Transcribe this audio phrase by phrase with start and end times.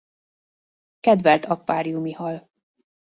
[0.99, 2.49] Kedvelt akváriumi hal.